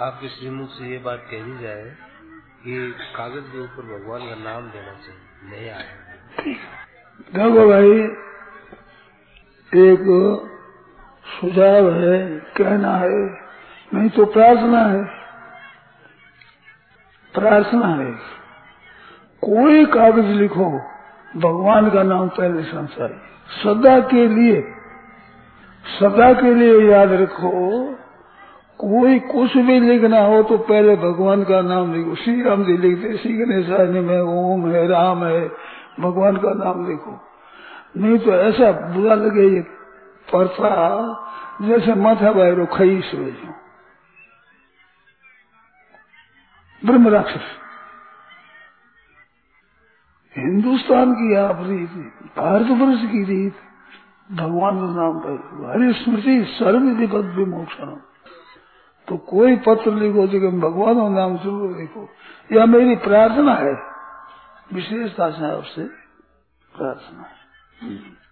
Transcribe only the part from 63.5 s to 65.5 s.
है। विशेषता से